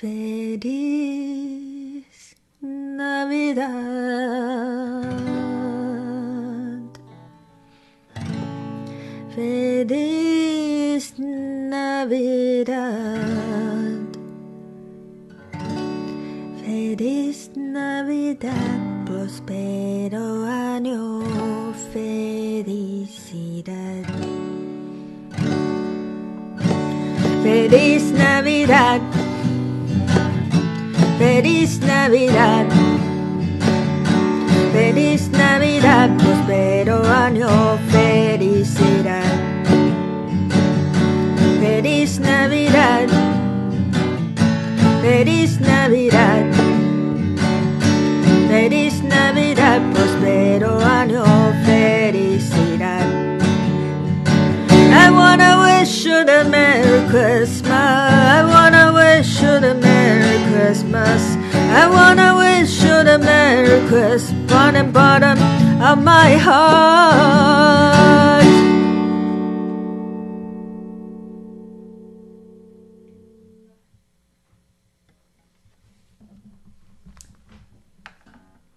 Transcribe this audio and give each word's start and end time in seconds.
Feliz 0.00 0.64
Navidad. 2.62 3.66
Feliz 9.34 11.14
Navidad. 11.18 12.80
Feliz 16.64 17.50
Navidad, 17.56 19.04
prospero 19.04 20.46
año, 20.46 21.20
felicidad. 21.92 23.74
Feliz 27.42 28.12
Navidad. 28.12 29.19
Feliz 31.42 31.80
Navidad. 31.80 32.66
Feliz 34.74 35.30
Navidad, 35.30 36.10
prospero 36.18 37.02
año, 37.02 37.78
felicidad. 37.88 39.24
Feliz 41.58 42.20
Navidad. 42.20 43.08
Feliz 45.00 45.58
Navidad. 45.60 46.44
Feliz 48.46 49.02
Navidad, 49.02 49.80
prospero 49.94 50.78
año, 50.84 51.24
felicidad. 51.64 53.08
I 54.92 55.10
wanna 55.10 55.62
wish 55.62 56.04
you 56.04 56.22
the 56.22 56.44
Merry 56.50 57.08
Christmas. 57.08 58.19
I 61.72 61.88
wanna 61.88 62.36
wish 62.36 62.82
you 62.82 63.04
the 63.04 63.18
Merry 63.18 63.80
Christmas 63.88 64.50
the 64.72 64.92
bottom 64.92 65.38
of 65.82 66.02
my 66.02 66.36
heart. 66.36 67.09